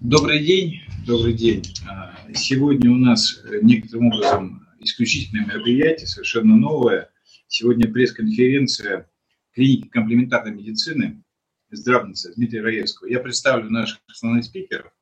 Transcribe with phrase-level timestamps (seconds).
[0.00, 1.64] Добрый день, добрый день.
[1.90, 7.10] А, сегодня у нас э, некоторым образом исключительное мероприятие, совершенно новое.
[7.48, 9.10] Сегодня пресс-конференция
[9.52, 11.24] клиники комплементарной медицины
[11.70, 13.08] здравница Дмитрия Раевского.
[13.08, 14.92] Я представлю наших основных спикеров,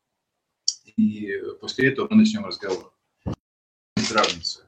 [0.97, 2.91] и после этого мы начнем разговор.
[3.97, 4.67] Здравница.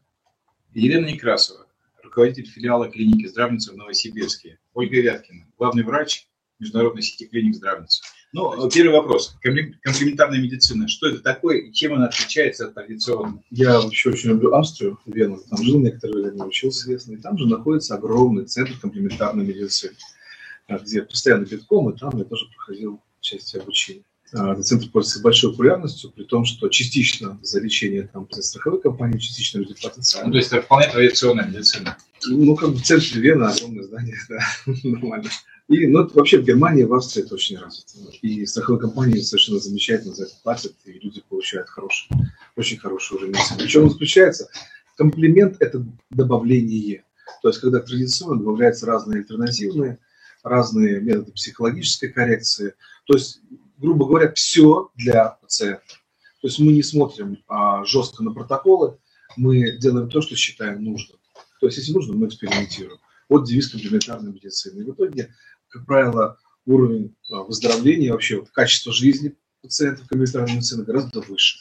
[0.74, 1.66] Елена Некрасова,
[2.02, 4.58] руководитель филиала клиники здравницы в Новосибирске.
[4.74, 8.02] Ольга Вяткина, главный врач международной сети клиник здравницы.
[8.32, 9.36] Ну, первый вопрос.
[9.40, 10.86] Комплементарная медицина.
[10.88, 13.40] Что это такое и чем она отличается от традиционной?
[13.50, 15.38] Я вообще очень люблю Австрию, Вену.
[15.48, 17.14] Там жил некоторое время, учился, известно.
[17.14, 19.94] И там же находится огромный центр комплементарной медицины,
[20.68, 24.04] где постоянно битком, и там я тоже проходил часть обучения.
[24.34, 29.18] А, этот центр пользуется большой популярностью, при том, что частично за лечение там страховой компании,
[29.18, 30.26] частично люди платят сами.
[30.26, 31.96] Ну, то есть это вполне традиционная медицина.
[32.26, 34.38] Ну, как бы в центре Вена огромное здание, да,
[34.84, 35.30] нормально.
[35.68, 37.98] И, ну, вообще в Германии, в Австрии это очень развито.
[38.22, 42.08] И страховые компании совершенно замечательно за это платят, и люди получают хороший,
[42.56, 43.34] очень хороший уровень.
[43.58, 44.48] Причем он заключается,
[44.96, 47.04] комплимент– это добавление.
[47.42, 49.98] То есть, когда традиционно добавляются разные альтернативные,
[50.42, 52.72] разные методы психологической коррекции.
[53.04, 53.40] То есть,
[53.76, 55.82] грубо говоря, все для пациента.
[56.40, 58.96] То есть мы не смотрим а, жестко на протоколы,
[59.36, 61.18] мы делаем то, что считаем нужным.
[61.60, 62.98] То есть, если нужно, мы экспериментируем.
[63.28, 64.80] Вот девиз комплементарной медицины.
[64.80, 65.34] И в итоге
[65.68, 71.58] как правило, уровень а, выздоровления, вообще вот, качество жизни пациентов коммунитарной медицины гораздо выше.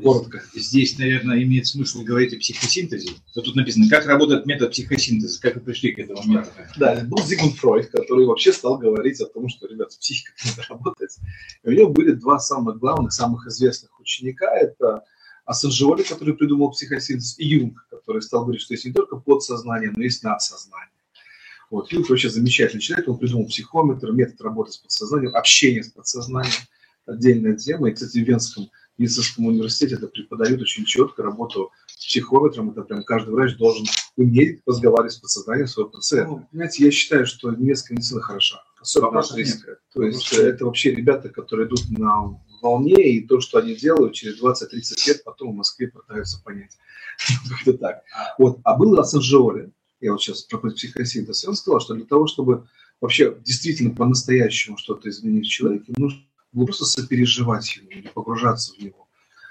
[0.00, 0.42] Коротко.
[0.54, 3.10] Здесь, наверное, имеет смысл говорить о психосинтезе.
[3.34, 6.52] Вот тут написано, как работает метод психосинтеза, как вы пришли к этому методу.
[6.78, 11.18] Да, был Зигмунд Фройд, который вообще стал говорить о том, что, ребята, психика надо работать.
[11.62, 14.46] И у него были два самых главных, самых известных ученика.
[14.56, 15.04] Это
[15.44, 20.00] Ассанжиоли, который придумал психосинтез, и Юнг, который стал говорить, что есть не только подсознание, но
[20.00, 20.91] и есть надсознание.
[21.72, 21.90] Вот.
[21.90, 26.52] Юнг вообще замечательный человек, он придумал психометр, метод работы с подсознанием, общение с подсознанием,
[27.06, 27.88] отдельная тема.
[27.88, 32.72] И, кстати, в Венском медицинском университете это преподают очень четко, работу с психометром.
[32.72, 33.86] Это прям каждый врач должен
[34.18, 36.30] уметь разговаривать с подсознанием своего пациента.
[36.30, 39.78] Ну, понимаете, я считаю, что немецкая медицина хороша, особенно австрийская.
[39.94, 40.48] То есть Вообще.
[40.50, 45.24] это вообще ребята, которые идут на волне, и то, что они делают, через 20-30 лет
[45.24, 46.76] потом в Москве пытаются понять.
[47.48, 48.02] Как-то так.
[48.36, 48.58] Вот.
[48.62, 52.66] А было Ассанжиоли, я вот сейчас про психосинтез, и он сказал, что для того, чтобы
[53.00, 56.20] вообще действительно по-настоящему что-то изменить в человеке, нужно
[56.52, 59.08] просто сопереживать ему или погружаться в него,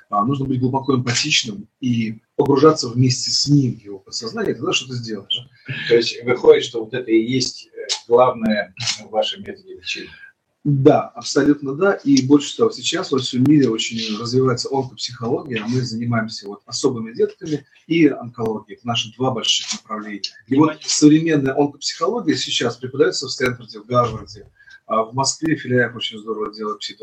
[0.09, 4.89] а нужно быть глубоко эмпатичным и погружаться вместе с ним в его подсознание, тогда что
[4.89, 5.47] ты сделаешь.
[5.87, 8.75] То есть выходит, что вот это и есть э, главное
[9.05, 10.09] в вашем методе лечения.
[10.63, 11.93] Да, абсолютно да.
[11.93, 15.63] И больше того, сейчас во всем мире очень развивается онкопсихология.
[15.67, 18.77] Мы занимаемся вот особыми детками и онкологией.
[18.77, 20.29] Это наши два больших направления.
[20.47, 24.51] И вот современная онкопсихология сейчас преподается в Стэнфорде, в Гарварде,
[24.85, 26.95] а в Москве Филяев очень здорово делает пси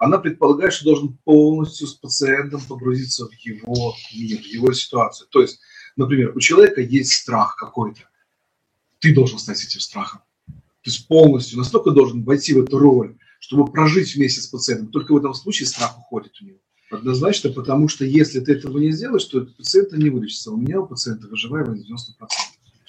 [0.00, 5.28] Она предполагает, что должен полностью с пациентом погрузиться в его мир, в его ситуацию.
[5.30, 5.60] То есть,
[5.94, 8.00] например, у человека есть страх какой-то.
[8.98, 10.22] Ты должен стать этим страхом
[10.82, 14.88] то есть полностью, настолько должен войти в эту роль, чтобы прожить вместе с пациентом.
[14.88, 16.58] Только в этом случае страх уходит у него.
[16.90, 20.50] Однозначно, потому что если ты этого не сделаешь, то пациент не вылечится.
[20.50, 22.26] У меня у пациента выживаемость 90%.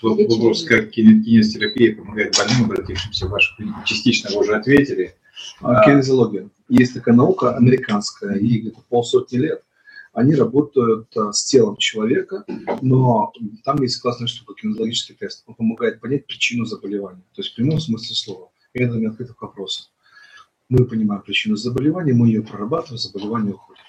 [0.02, 5.16] Вопрос, как кинезтерапия помогает больным, обратившимся в вашу клинику, частично вы уже ответили.
[5.62, 6.50] А, кинезиология.
[6.68, 9.64] Есть такая наука американская, ей где-то полсотни лет
[10.13, 12.46] они работают а, с телом человека,
[12.81, 15.44] но там есть классная штука, кинезологический тест.
[15.47, 19.88] Он помогает понять причину заболевания, то есть в прямом смысле слова, методами открытых вопросов.
[20.69, 23.84] Мы понимаем причину заболевания, мы ее прорабатываем, заболевание уходит.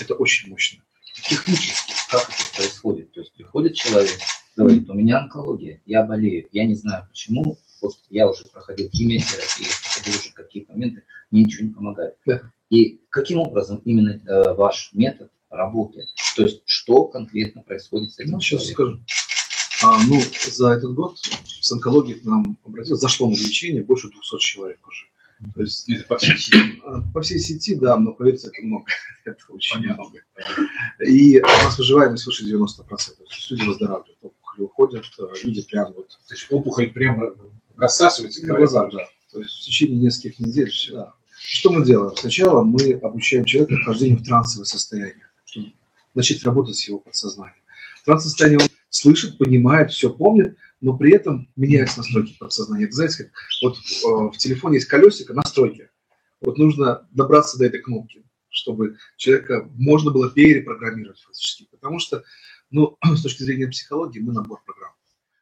[0.00, 0.82] Это очень мощно.
[1.14, 3.12] Технически как это происходит?
[3.12, 4.18] То есть приходит человек,
[4.56, 9.68] говорит, у меня онкология, я болею, я не знаю почему, просто я уже проходил химиотерапию,
[9.82, 12.16] проходил уже какие-то моменты, мне ничего не помогает.
[12.26, 12.42] Да.
[12.68, 16.06] И каким образом именно э, ваш метод работы.
[16.36, 19.00] То есть, что конкретно происходит с этим ну, Сейчас скажу.
[19.82, 24.38] А, ну, за этот год с онкологией к нам обратилось, зашло на лечение больше 200
[24.38, 25.06] человек уже.
[25.54, 26.82] То есть это по всей сети?
[26.84, 28.84] А, по всей сети, да, но поверьте, это много.
[29.24, 30.04] это очень Понятно.
[30.04, 30.18] много.
[31.06, 32.86] И у нас выживаемость выше 90%.
[32.86, 36.08] То есть люди выздоравливают, опухоли уходят, а, люди прям вот...
[36.28, 37.34] То есть опухоль прямо
[37.76, 38.46] рассасывается?
[38.46, 39.06] На глазах, да.
[39.32, 40.92] То есть в течение нескольких недель все.
[40.92, 41.14] Да.
[41.38, 42.14] Что мы делаем?
[42.16, 45.29] Сначала мы обучаем человека вхождению в трансовое состояние
[46.14, 47.62] начать работать с его подсознанием.
[48.00, 52.84] В транс-состоянии он слышит, понимает, все помнит, но при этом меняются настройки подсознания.
[52.84, 55.90] Это, знаете, как вот э, в телефоне есть колесико, настройки.
[56.40, 61.68] Вот нужно добраться до этой кнопки, чтобы человека можно было перепрограммировать фактически.
[61.70, 62.24] Потому что,
[62.70, 64.92] ну, с точки зрения психологии, мы набор программ.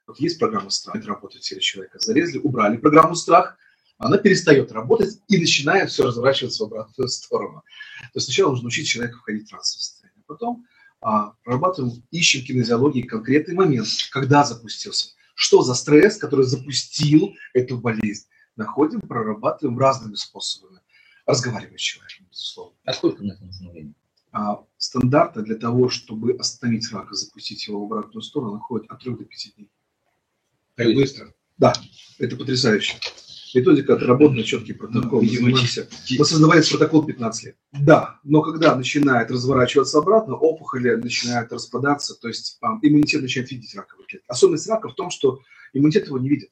[0.06, 1.98] Вот есть программа страх, это работает теле человека.
[2.00, 3.56] Залезли, убрали программу страх,
[3.98, 7.62] она перестает работать и начинает все разворачиваться в обратную сторону.
[8.00, 9.97] То есть сначала нужно учить человека входить в состояние.
[10.28, 10.66] Потом
[11.00, 15.14] а, прорабатываем, ищем в кинезиологии конкретный момент, когда запустился.
[15.34, 18.26] Что за стресс, который запустил эту болезнь.
[18.56, 20.80] Находим, прорабатываем разными способами.
[21.26, 22.76] Разговариваем с человеком, безусловно.
[22.84, 23.94] А сколько на это нужно времени?
[24.32, 29.00] А, стандарта для того, чтобы остановить рак и запустить его в обратную сторону, находит от
[29.00, 29.70] 3 до 5 дней.
[30.74, 31.32] Так быстро.
[31.56, 31.72] Да,
[32.18, 32.98] это потрясающе.
[33.54, 35.22] Методика отработана, четкий протокол.
[35.22, 37.56] Мы создавали протокол 15 лет.
[37.72, 43.74] Да, но когда начинает разворачиваться обратно, опухоли начинают распадаться, то есть а, иммунитет начинает видеть
[43.74, 44.26] раковые клетки.
[44.28, 45.40] Особенность рака в том, что
[45.72, 46.50] иммунитет его не видит.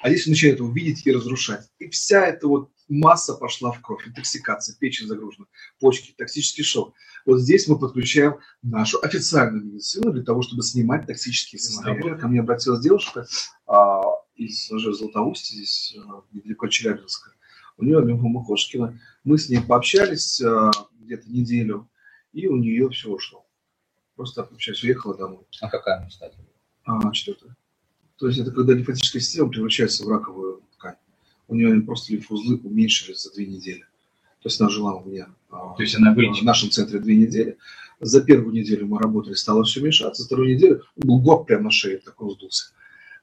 [0.00, 1.68] А здесь он начинает его видеть и разрушать.
[1.78, 5.46] И вся эта вот масса пошла в кровь, интоксикация, печень загружена,
[5.80, 6.94] почки, токсический шок.
[7.26, 12.14] Вот здесь мы подключаем нашу официальную медицину для того, чтобы снимать токсические состояния.
[12.14, 13.26] Ко мне обратилась девушка
[13.66, 13.97] а,
[14.38, 17.32] из уже Златоусти, здесь а, недалеко от Челябинска.
[17.76, 18.98] У нее лимфома Кошкина.
[19.24, 20.70] Мы с ней пообщались а,
[21.00, 21.88] где-то неделю,
[22.32, 23.44] и у нее все ушло.
[24.16, 25.44] Просто общаюсь, уехала домой.
[25.60, 26.38] А какая она стадия?
[26.84, 27.56] А, четвертая.
[28.16, 30.96] То есть это когда лимфатическая система превращается в раковую ткань.
[31.46, 33.82] У нее просто лимфоузлы уменьшились за две недели.
[34.42, 37.58] То есть она жила у меня а, То есть она в нашем центре две недели.
[38.00, 40.22] За первую неделю мы работали, стало все мешаться.
[40.22, 42.72] За вторую неделю был год прямо на шее, такой сдулся.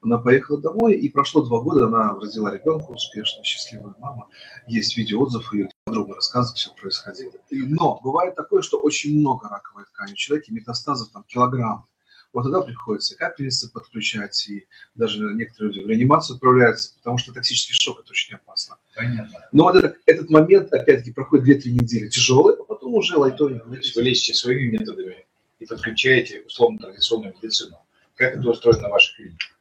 [0.06, 4.28] Она поехала домой, и прошло два года, она родила ребенка успешно, счастливая мама.
[4.68, 7.34] Есть видеоотзыв, и подробно рассказывает, все происходило.
[7.50, 11.88] Но бывает такое, что очень много раковой ткани у человека, метастазов там килограмм
[12.36, 17.74] вот тогда приходится капельницы подключать, и даже некоторые люди в реанимацию отправляются, потому что токсический
[17.74, 18.76] шок– это очень опасно.
[18.94, 19.40] Понятно.
[19.54, 23.62] Но вот этот, этот момент, опять-таки, проходит 2-3 недели тяжелый, а потом уже лайтовый.
[23.64, 25.26] Вы лечите своими методами
[25.60, 27.78] и подключаете условно традиционную медицину.
[28.16, 29.55] Как это устроено на вашей клинике?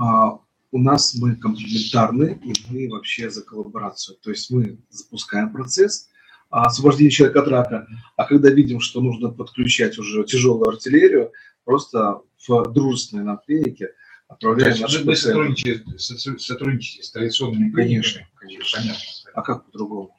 [0.00, 0.40] А,
[0.72, 4.16] у нас мы комплементарны, и мы вообще за коллаборацию.
[4.22, 6.08] То есть мы запускаем процесс
[6.48, 7.86] освобождения человека от рака,
[8.16, 11.32] а когда видим, что нужно подключать уже тяжелую артиллерию,
[11.64, 13.90] просто в дружественной нам клинике
[14.26, 18.78] отправляем То наших вы сотрудничаете, сотрудничаете с традиционными Конечно, конечно.
[18.78, 19.02] Понятно.
[19.34, 20.16] А как по-другому?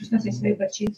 [0.00, 0.88] У нас есть свои врачи.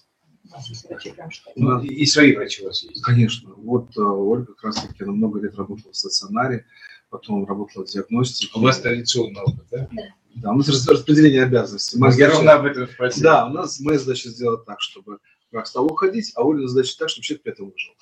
[1.57, 3.03] Ну, и, свои врачи у вас есть?
[3.03, 3.53] Конечно.
[3.55, 6.67] Вот uh, Ольга как раз таки, она много лет работала в стационаре,
[7.15, 8.51] потом работала в диагностике.
[8.55, 9.89] У вас традиционный опыт, да?
[9.93, 10.03] Да.
[10.35, 11.97] Да, у нас распределение обязанностей.
[11.97, 13.23] Мы я ровно об этом спросил.
[13.23, 15.19] Да, у нас моя задача сделать так, чтобы
[15.53, 17.95] враг стал уходить, а Ольга задача так, чтобы человек этом выжил.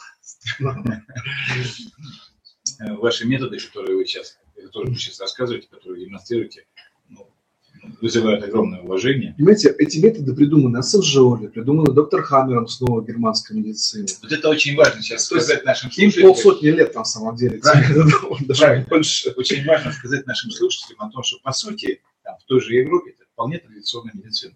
[3.02, 6.64] Ваши методы, которые вы сейчас, которые вы сейчас рассказываете, которые демонстрируете,
[8.00, 9.34] вызывают огромное уважение.
[9.36, 14.06] Понимаете, эти методы придуманы Ассанжиоли, придуманы доктор Хаммером снова германской медицины.
[14.22, 16.28] Вот это очень важно сейчас То сказать нашим слушателям.
[16.28, 17.58] Им полсотни лет на самом деле.
[18.58, 18.86] Правильно.
[18.88, 19.30] Больше.
[19.30, 23.10] Очень важно сказать нашим слушателям о том, что по сути там, в той же Европе
[23.10, 24.54] это вполне традиционная медицина.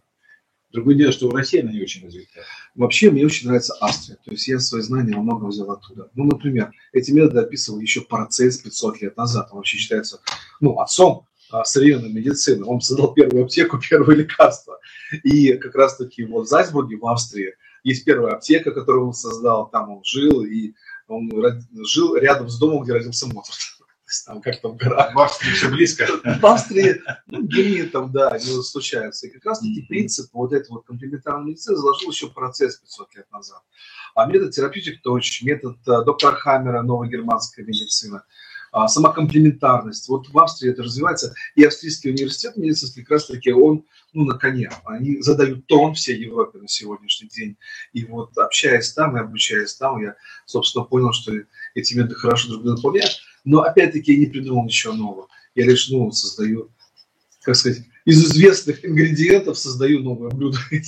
[0.72, 2.42] Другое дело, что в России она не очень развита.
[2.74, 4.16] Вообще, мне очень нравится Австрия.
[4.24, 6.10] То есть я свои знания во многом взял оттуда.
[6.14, 9.48] Ну, например, эти методы описывал еще Парацельс 500 лет назад.
[9.52, 10.20] Он вообще считается
[10.60, 11.26] ну, отцом
[11.64, 12.64] современной медицины.
[12.64, 14.78] Он создал первую аптеку, первое лекарство.
[15.22, 17.54] И как раз-таки вот в Зальцбурге, в Австрии,
[17.84, 19.70] есть первая аптека, которую он создал.
[19.70, 20.74] Там он жил, и
[21.06, 21.30] он
[21.84, 23.58] жил рядом с домом, где родился Моцарт
[24.26, 25.14] там как-то в горах.
[25.14, 26.06] В Австрии все близко.
[26.40, 29.26] В Австрии, ну, гении там, да, они случаются.
[29.26, 33.62] И как раз-таки принцип вот этой вот комплементарной медицины заложил еще процесс 500 лет назад.
[34.14, 38.24] А метод терапевтик точь, метод э, доктора Хаммера, новая германская медицина,
[38.76, 40.06] а, комплементарность.
[40.08, 44.70] Вот в Австрии это развивается, и австрийский университет медицинский как раз-таки он ну, на коне.
[44.84, 47.56] Они задают тон всей Европе на сегодняшний день.
[47.94, 51.32] И вот общаясь там и обучаясь там, я, собственно, понял, что
[51.74, 53.18] эти методы хорошо друг друга дополняют.
[53.44, 55.28] Но опять-таки я не придумал ничего нового.
[55.54, 56.70] Я лишь ну, создаю,
[57.42, 60.58] как сказать, из известных ингредиентов создаю новое блюдо.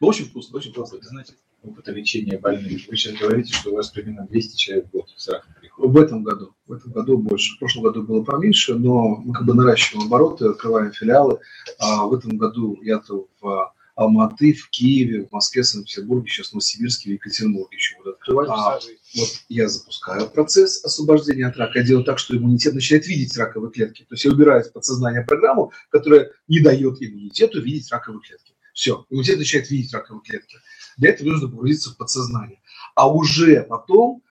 [0.00, 0.98] Ну, очень вкусно, очень классно.
[1.00, 2.86] Знаете, опыта лечения больных.
[2.86, 5.30] Вы сейчас говорите, что у вас примерно 200 человек в год с.
[5.76, 6.54] В этом году.
[6.66, 7.54] В этом году больше.
[7.54, 11.38] В прошлом году было поменьше, но мы как бы наращиваем обороты, открываем филиалы.
[11.78, 17.10] А в этом году я-то в Алматы, в Киеве, в Москве, Санкт-Петербурге, сейчас в Новосибирске,
[17.10, 18.48] в Екатеринбурге еще будут открывать.
[18.50, 18.78] А,
[19.16, 21.78] вот я запускаю процесс освобождения от рака.
[21.78, 24.02] Я делаю так, что иммунитет начинает видеть раковые клетки.
[24.02, 28.52] То есть я убираю из подсознания программу, которая не дает иммунитету видеть раковые клетки.
[28.74, 30.58] Все, иммунитет начинает видеть раковые клетки.
[30.98, 32.60] Для этого нужно погрузиться в подсознание.
[32.94, 34.22] А уже потом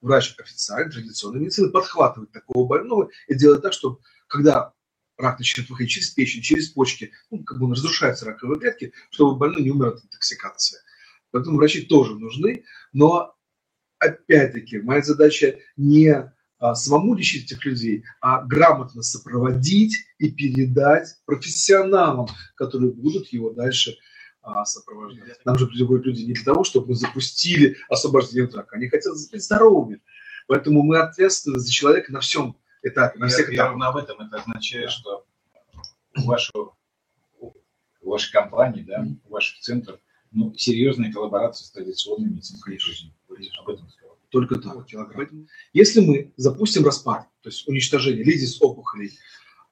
[0.00, 4.72] врач официальной традиционной медицины подхватывает такого больного и делает так, чтобы когда
[5.16, 9.62] рак начнет выходить через печень, через почки, ну, как бы разрушаются раковые клетки, чтобы больной
[9.62, 10.78] не умер от интоксикации.
[11.30, 13.34] Поэтому врачи тоже нужны, но
[13.98, 22.28] опять-таки моя задача не а, самому лечить этих людей, а грамотно сопроводить и передать профессионалам,
[22.56, 23.96] которые будут его дальше
[24.64, 25.44] сопровождать.
[25.44, 29.14] Нам же приходят люди не для того, чтобы мы запустили освобождение от рака, они хотят
[29.30, 30.00] быть здоровыми.
[30.46, 33.70] Поэтому мы ответственны за человека на всем этапе, на всех я, этапах.
[33.70, 34.20] ровно об этом.
[34.20, 35.24] Это означает, что
[36.16, 36.74] у вашего,
[37.40, 40.00] у вашей компании, да, у ваших центров,
[40.32, 43.12] ну, серьезная коллаборация с традиционной медицинской жизнью.
[43.60, 43.88] Об этом.
[44.30, 44.86] Только так.
[45.14, 49.10] Поэтому, если мы запустим распад, то есть уничтожение лизис опухолей,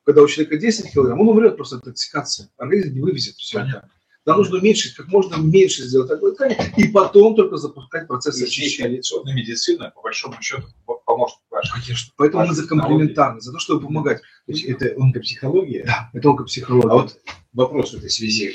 [0.04, 2.48] когда у человека 10 килограмм, он умрет просто от токсикации.
[2.56, 3.90] Организм не вывезет все это.
[4.28, 8.88] Нам нужно уменьшить, как можно меньше сделать такой ткани, и потом только запускать процесс очищения.
[8.90, 11.38] традиционная медицина, по большому счету, по- поможет.
[11.85, 12.12] Конечно.
[12.16, 14.18] Поэтому мы за комплементарность, за то, чтобы помогать.
[14.47, 15.85] То есть это онкопсихология.
[15.85, 16.90] Да, это онкопсихология.
[16.90, 17.18] А вот
[17.52, 18.54] вопрос в этой связи,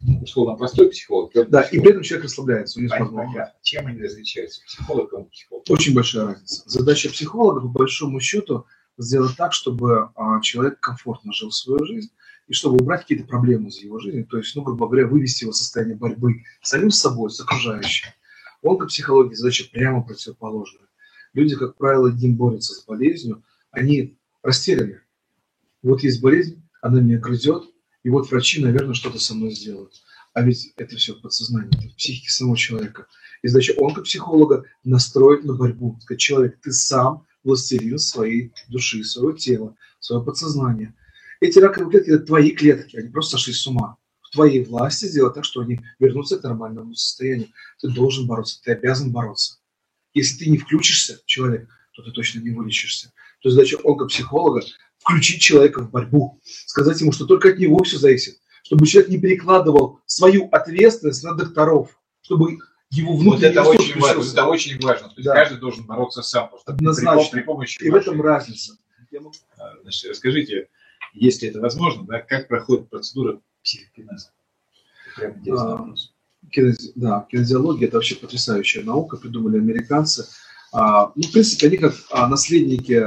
[0.00, 1.32] ну, условно, простой психолог.
[1.32, 1.82] твердый Да, и психолог.
[1.82, 3.52] при этом человек расслабляется, у него понятно.
[3.62, 4.60] Чем они различаются?
[4.66, 5.64] Психолог и онкопсихолог.
[5.68, 6.62] Очень большая разница.
[6.66, 8.66] Задача психолога, по большому счету,
[8.98, 12.10] сделать так, чтобы а, человек комфортно жил свою жизнь,
[12.46, 15.52] и чтобы убрать какие-то проблемы из его жизни, то есть, ну, грубо говоря, вывести его
[15.52, 18.08] в состояние борьбы с самим собой, с окружающим.
[18.62, 20.86] В онкопсихологии задача прямо противоположная.
[21.32, 25.00] Люди, как правило, не борются с болезнью, они растеряны.
[25.82, 27.64] Вот есть болезнь, она меня грызет,
[28.02, 29.94] и вот врачи, наверное, что-то со мной сделают.
[30.34, 33.06] А ведь это все в подсознании, это в самого человека.
[33.42, 35.98] И задача онкопсихолога настроить на борьбу.
[36.00, 40.94] Сказать, человек, ты сам властелин своей души, своего тела, своего подсознания.
[41.40, 43.96] Эти раковые клетки– это твои клетки, они просто сошли с ума.
[44.22, 47.48] В твоей власти сделать так, что они вернутся к нормальному состоянию.
[47.80, 49.58] Ты должен бороться, ты обязан бороться.
[50.12, 53.12] Если ты не включишься, человек, то ты точно не вылечишься.
[53.42, 54.62] То есть задача онкопсихолога–
[54.98, 59.18] включить человека в борьбу, сказать ему, что только от него все зависит, чтобы человек не
[59.20, 62.58] перекладывал свою ответственность на докторов, чтобы
[62.90, 64.22] его Вот внутренний это ресурс очень важно.
[64.22, 65.08] Это очень важно.
[65.08, 65.34] То есть Да.
[65.34, 66.50] каждый должен бороться сам.
[66.64, 67.38] Однозначно.
[67.38, 68.78] При, помощи И в этом разница.
[69.58, 70.68] А, Значит, расскажите,
[71.14, 74.30] если это возможно, да, как проходит процедура психокинеза?
[75.16, 76.12] Интересный А, вопрос.
[76.54, 80.26] Кинези- Да, кинезиология– это вообще потрясающая наука, придумали американцы.
[80.72, 83.02] А, Ну, в принципе, они как а, наследники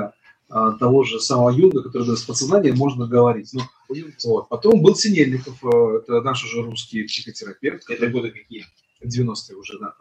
[0.49, 3.51] а, того же самого Юнга, который с подсознанием можно говорить.
[3.53, 3.61] Ну,
[4.23, 4.47] вот.
[4.49, 8.65] Потом был Синельников, э, это наш уже русский психотерапевт, Это который годы какие?
[9.03, 9.93] 90-е уже, да,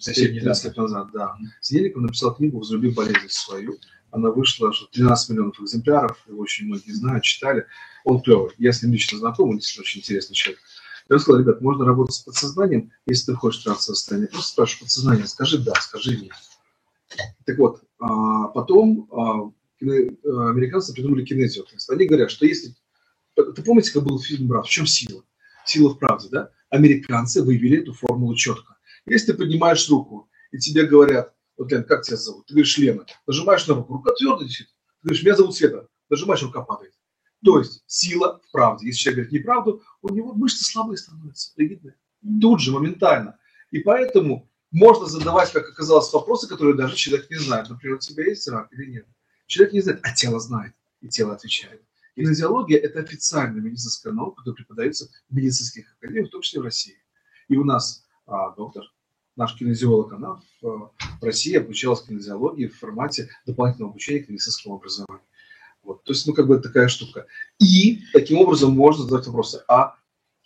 [0.00, 1.36] Совсем 15 лет назад, да.
[1.60, 3.76] Синельников написал книгу «Взлюби болезнь свою».
[4.14, 7.66] Она вышла, что 13 миллионов экземпляров, его очень многие знают, читали.
[8.04, 8.52] Он клевый.
[8.58, 10.62] Я с ним лично знаком, он действительно очень интересный человек.
[11.10, 14.28] Я сказал, ребят, можно работать с подсознанием, если ты хочешь трансfer состояние.
[14.28, 16.32] Просто спрашивай подсознание, скажи да, скажи нет.
[17.44, 22.72] Так вот, а, потом а, а, американцы придумали есть Они говорят, что если...
[23.34, 24.64] Ты помните, как был фильм «Брат»?
[24.64, 25.24] В чем сила?
[25.66, 26.50] Сила в правде, да?
[26.70, 28.76] Американцы вывели эту формулу четко.
[29.06, 32.46] Если ты поднимаешь руку, и тебе говорят, вот, Лен, как тебя зовут?
[32.46, 33.06] Ты говоришь, Лена.
[33.26, 34.66] Нажимаешь на руку, рука твердая висит.
[34.66, 35.88] Ты говоришь, меня зовут Света.
[36.10, 36.94] Нажимаешь, рука падает.
[37.44, 38.86] То есть сила в правде.
[38.86, 41.96] Если человек говорит неправду, у него мышцы слабые становятся, ригидные.
[42.40, 43.38] Тут же, моментально.
[43.70, 47.68] И поэтому можно задавать, как оказалось, вопросы, которые даже человек не знает.
[47.68, 49.06] Например, у тебя есть рак или нет?
[49.46, 51.82] Человек не знает, а тело знает, и тело отвечает.
[52.16, 56.96] Кинезиология– это официальная медицинская наука, которая преподается в медицинских академиях, в том числе в России.
[57.48, 58.84] И у нас а, доктор,
[59.36, 65.24] наш кинезиолог, она в, в России обучалась кинезиологии в формате дополнительного обучения к медицинскому образованию.
[65.82, 66.02] Вот.
[66.04, 67.26] То есть, ну, как бы такая штука.
[67.60, 69.96] И таким образом можно задать вопросы, а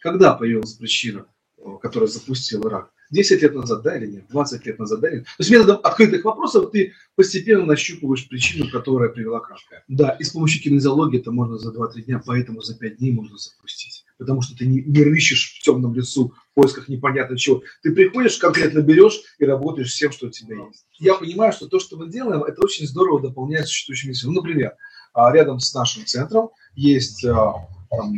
[0.01, 1.27] когда появилась причина,
[1.59, 2.93] э, которая запустила рак?
[3.11, 4.25] 10 лет назад, да или нет?
[4.29, 5.25] 20 лет назад, да или нет?
[5.25, 9.63] То есть методом открытых вопросов ты постепенно нащупываешь причину, которая привела к раку.
[9.89, 13.39] Да, и с помощью кинезиологии это можно за 2-3 дня, поэтому за 5 дней можно
[13.39, 14.05] запустить.
[14.19, 17.63] Потому что ты не, не рыщешь в темном лесу поисках непонятно чего.
[17.83, 20.87] Ты приходишь, конкретно берешь и работаешь с тем, что у тебя есть.
[20.99, 24.33] Я понимаю, что то, что мы делаем, это очень здорово дополняет существующую медицину.
[24.33, 24.75] Ну, например,
[25.13, 27.55] а, рядом с нашим центром есть а,
[27.91, 28.13] там,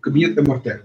[0.00, 0.84] кабинет МРТ.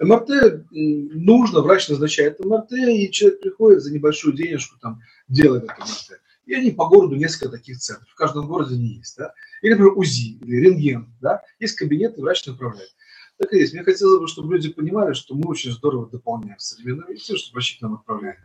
[0.00, 6.20] МРТ нужно, врач назначает МРТ, и человек приходит за небольшую денежку, там, делает это МРТ.
[6.46, 8.08] И они по городу несколько таких центров.
[8.08, 9.16] В каждом городе они есть.
[9.16, 9.32] Да?
[9.62, 11.14] Или, например, УЗИ, или рентген.
[11.20, 11.42] Да?
[11.60, 12.90] Есть кабинет, и врач направляет.
[13.38, 13.72] Так и есть.
[13.72, 17.78] Мне хотелось бы, чтобы люди понимали, что мы очень здорово дополняем современную медицину, что врачи
[17.78, 18.40] к нам отправляют.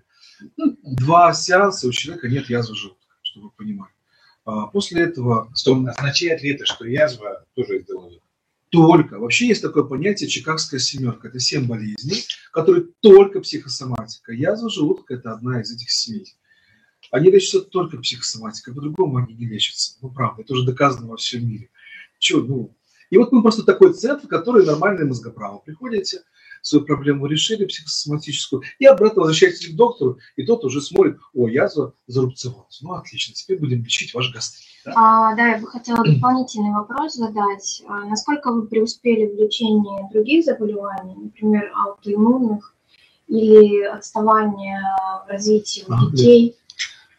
[0.58, 3.92] Ну, два сеанса, у человека нет язвы желудка, чтобы вы понимали.
[4.46, 7.86] А после этого Стоп, означает ли это, что язва тоже из
[8.74, 9.20] только.
[9.20, 11.28] Вообще есть такое понятие чикагская семерка.
[11.28, 14.34] Это семь болезней, которые только психосоматика.
[14.34, 16.26] Язва желудка– это одна из этих семи.
[17.12, 20.00] Они лечатся только психосоматикой, по-другому они не лечатся.
[20.02, 21.70] Ну, правда, это уже доказано во всем мире.
[22.18, 22.76] Че, ну,
[23.14, 25.60] И вот мы просто такой центр, который нормальный мозгоправо.
[25.60, 26.22] Приходите,
[26.64, 31.94] свою проблему решили психосоматическую, и обратно возвращаетесь к доктору, и тот уже смотрит, о, язва
[32.08, 32.80] зарубцевалась.
[32.82, 34.66] Ну, отлично, теперь будем лечить ваш гастрит.
[34.84, 34.94] Да?
[34.96, 37.84] А, да, я бы хотела дополнительный вопрос задать.
[37.88, 42.74] А, насколько вы преуспели в лечении других заболеваний, например, аутоиммунных
[43.28, 44.82] или отставания
[45.28, 46.58] в развитии у детей?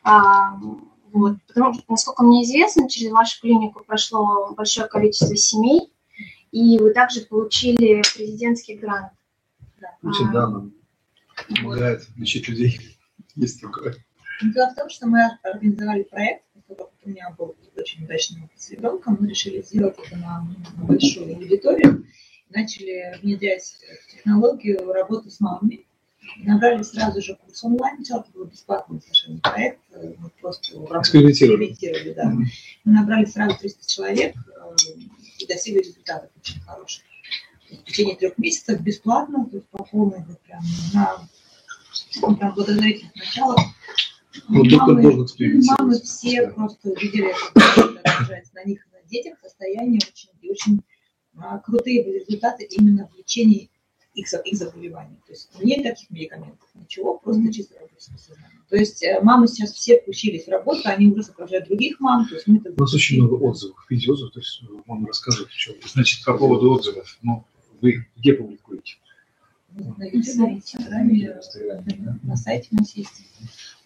[0.03, 0.59] А,
[1.15, 5.93] вот, потому что, насколько мне известно, через вашу клинику прошло большое количество семей,
[6.51, 9.13] и вы также получили президентский грант.
[10.01, 10.73] Путин, да, нам
[11.49, 12.81] помогает лечить людей.
[13.37, 13.95] Есть такое.
[14.43, 18.71] Дело в том, что мы организовали проект, поскольку у меня был очень удачный опыт с
[18.71, 20.45] ребенком, мы решили сделать это на,
[20.77, 22.05] на большую аудиторию,
[22.51, 23.77] начали внедрять
[24.11, 25.84] технологию работы с мамами,
[26.39, 31.73] набрали сразу же курс онлайн, сначала это был бесплатный совершенно проект, мы просто экспериментировали.
[31.73, 32.25] экспериментировали да.
[32.25, 32.45] Mm-hmm.
[32.85, 34.77] Мы набрали сразу 300 человек э,
[35.39, 37.05] и достигли результатов очень хороших
[37.71, 40.63] в течение трех месяцев бесплатно, то есть по полной вот прям
[40.93, 41.29] на
[42.21, 43.61] ну, прям благодарительных началах.
[44.49, 45.27] Ну, мамы,
[45.79, 50.83] мамы все просто видели, отражается на них на детях состояние очень, и очень
[51.37, 53.71] а, крутые результаты именно в лечении
[54.15, 55.17] их, их заболеваний.
[55.27, 58.65] То есть нет таких медикаментов, ничего, просто чисто работа с подсознанием.
[58.69, 62.27] То есть э, мамы сейчас все включились в работу, они уже сопровождают других мам.
[62.29, 65.75] То есть мы У нас очень много отзывов, видеоотзывов, то есть мама рассказывает, что.
[65.87, 67.45] Значит, по поводу отзывов, ну,
[67.81, 68.97] вы где публикуете?
[69.75, 71.41] На Инстаграме,
[72.23, 73.23] на сайте у нас есть.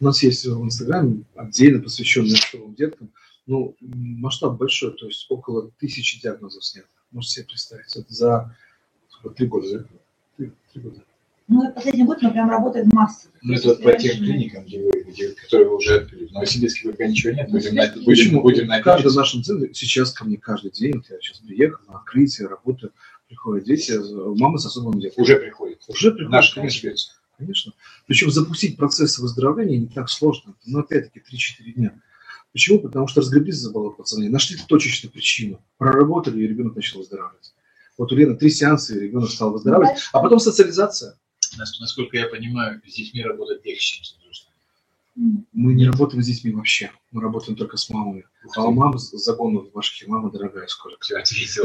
[0.01, 3.11] У нас есть в Инстаграме отдельно посвященный здоровым деткам.
[3.47, 6.89] Ну, масштаб большой, то есть около тысячи диагнозов снято.
[7.11, 7.97] Можете себе представить.
[7.97, 8.57] Это за
[9.35, 9.85] три года, да?
[10.39, 11.05] Три, три года.
[11.49, 13.33] Ну, последний год мы прям работаем массово.
[13.43, 16.27] Ну, это по тем клиникам, где вы, где, которые вы уже открыли.
[16.27, 17.51] В Новосибирске пока ничего нет.
[17.51, 18.43] Будем, на, будем, Почему?
[18.43, 21.99] будем в каждом нашем центре, сейчас ко мне каждый день, вот я сейчас приехал на
[21.99, 22.93] открытие, работаю,
[23.27, 23.95] приходят дети,
[24.39, 25.23] мамы с особым детям.
[25.23, 25.83] Уже приходят.
[25.89, 26.31] Уже приходят.
[26.31, 26.93] Наши конечно.
[27.37, 27.73] Конечно.
[28.07, 30.55] Причем запустить процесс выздоровления не так сложно.
[30.67, 32.01] Но опять-таки 3-4 дня.
[32.53, 32.79] Почему?
[32.81, 37.55] Потому что разгребли за пацаны, нашли точечную причину, проработали, и ребенок начал выздоравливать.
[37.99, 39.99] Вот у Лены три сеанса, и ребенок стал выздоравливать.
[40.13, 41.19] А потом социализация.
[41.59, 45.45] Насколько я понимаю, с детьми работать легче, чем с взрослыми.
[45.53, 46.93] Мы не работаем с детьми вообще.
[47.11, 48.25] Мы работаем только с мамами.
[48.55, 50.07] А у мамы загон в башке.
[50.07, 50.99] Мама дорогая, сколько.
[51.01, 51.65] Все, ответил.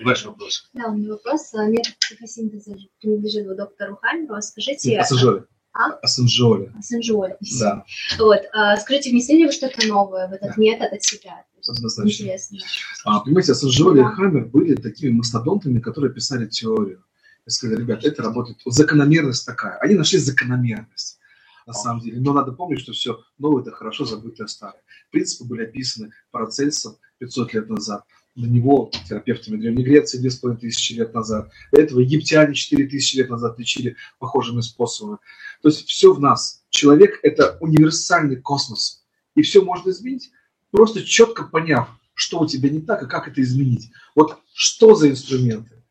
[0.04, 0.68] Ваш вопрос.
[0.72, 1.52] Да, у меня вопрос.
[1.52, 4.42] Метод психосинтеза принадлежит доктору Хамеру.
[4.42, 4.98] Скажите...
[4.98, 5.44] Ассенжоле.
[5.74, 5.92] А?
[6.02, 6.72] Ассенжоле.
[6.78, 7.36] Ассенжоле.
[7.58, 7.84] Да.
[8.18, 8.40] Вот.
[8.52, 11.44] А, скажите, внесли ли вы что-то новое в этот метод от себя?
[11.66, 12.10] Однозначно.
[12.10, 12.58] Интересно.
[13.04, 17.04] А, понимаете, Ассенжоле и Хаммер были такими мастодонтами, которые писали теорию.
[17.46, 18.58] И сказали, ребят, это работает.
[18.64, 19.78] Вот закономерность такая.
[19.78, 21.18] Они нашли закономерность
[21.66, 22.20] на самом деле.
[22.20, 24.82] Но надо помнить, что все новое– это хорошо забытое старое.
[25.10, 28.04] Принципы были описаны Парацельсом 500 лет назад.
[28.34, 31.50] На него терапевтами Древней Греции 2500 лет назад.
[31.70, 35.18] До этого египтяне 4000 лет назад лечили похожими способами.
[35.60, 36.64] То есть все в нас.
[36.70, 39.04] Человек– это универсальный космос.
[39.34, 40.30] И все можно изменить,
[40.70, 43.90] просто четко поняв, что у тебя не так и как это изменить.
[44.14, 45.82] Вот что за инструменты,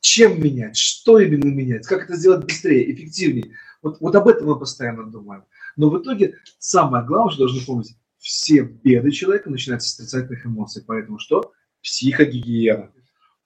[0.00, 4.58] чем менять, что именно менять, как это сделать быстрее, эффективнее– вот, вот об этом мы
[4.58, 5.44] постоянно думаем.
[5.76, 10.82] Но в итоге самое главное, что должны помнить, все беды человека начинаются с отрицательных эмоций.
[10.86, 11.52] Поэтому что?
[11.82, 12.92] Психогигиена.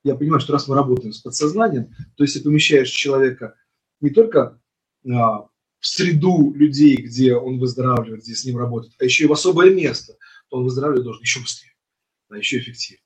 [0.04, 3.54] Я понимаю, что раз мы работаем с подсознанием, то есть ты помещаешь человека
[4.00, 4.60] не только
[5.08, 9.32] а, в среду людей, где он выздоравливает, где с ним работает, а еще и в
[9.32, 10.16] особое место,
[10.48, 11.72] то он выздоравливать должен еще быстрее,
[12.30, 13.02] да, еще эффективнее.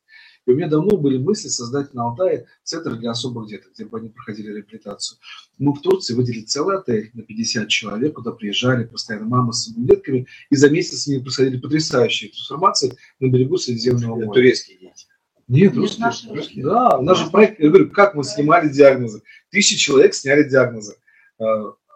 [0.47, 3.99] И у меня давно были мысли создать на Алтае центр для особых деток, где бы
[3.99, 5.19] они проходили реабилитацию.
[5.59, 10.27] Мы в Турции выделили целый отель на 50 человек, куда приезжали постоянно мамы с детками,
[10.51, 14.33] и за месяц с ними происходили потрясающие трансформации на берегу Средиземного моря.
[14.33, 15.07] Турецкие дети.
[15.49, 16.07] Нет, русские.
[16.07, 16.65] Наши, русские.
[16.65, 19.23] Да, у нас же проект, я говорю, как мы снимали диагнозы.
[19.51, 20.97] Тысячи человек сняли диагнозы.
[21.39, 21.45] А,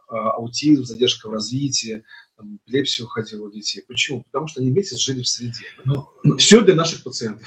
[0.09, 2.05] а, аутизм, задержка в развитии,
[2.37, 3.83] там, эпилепсия уходила у детей.
[3.87, 4.23] Почему?
[4.25, 5.65] Потому что они месяц жили в среде.
[5.85, 6.09] Ну,
[6.39, 7.47] Все для наших пациентов.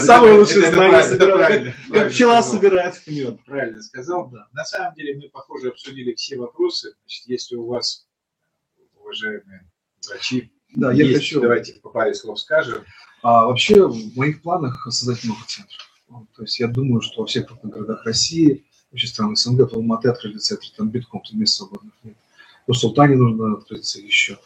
[0.00, 3.38] Самые лучшие знания Как пчела собирает мед.
[3.44, 4.32] Правильно сказал.
[4.52, 6.94] На самом деле мы, похоже, обсудили все вопросы.
[7.26, 8.06] Если у вас,
[8.94, 9.70] уважаемые
[10.06, 11.40] врачи, да, я хочу.
[11.40, 12.84] Давайте по паре слов скажем.
[13.22, 15.90] А, вообще в моих планах создать много центров.
[16.36, 20.08] То есть я думаю, что во всех крупных городах России, вообще стран СНГ, в Алматы
[20.08, 22.16] открыли центр, там битком, там мест свободных нет.
[22.66, 24.38] В Султане нужно открыться еще.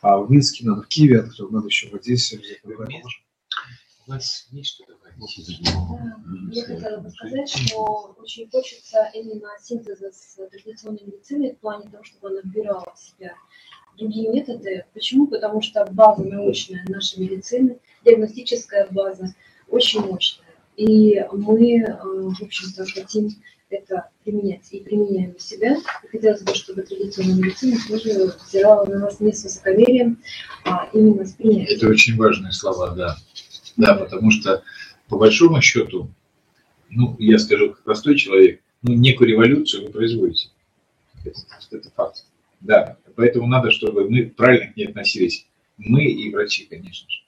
[0.00, 2.40] А в Минске надо, в Киеве открыть, надо еще в Одессе.
[4.06, 4.84] У вас есть что?
[6.50, 12.02] Я хотела бы сказать, что очень хочется именно синтеза с традиционной медициной в плане того,
[12.02, 13.34] чтобы она вбирала в себя
[13.98, 14.84] другие методы.
[14.94, 15.26] Почему?
[15.26, 19.34] Потому что база научная нашей медицины, диагностическая база
[19.68, 20.46] очень мощная.
[20.76, 23.30] И мы, э, в общем-то, хотим
[23.70, 25.76] это применять и применяем у себя.
[26.02, 30.18] И хотелось бы, чтобы традиционная медицина тоже взирала на нас не с высокомерием,
[30.64, 31.76] а именно с принятием.
[31.76, 33.16] Это очень важные слова, да.
[33.76, 34.62] Да, потому что,
[35.08, 36.10] по большому счету,
[36.90, 40.50] ну, я скажу, как простой человек, ну, некую революцию вы производите.
[41.24, 42.24] Это, это факт.
[42.62, 45.46] Да, поэтому надо, чтобы мы правильно к ней относились.
[45.78, 47.21] Мы и врачи, конечно же.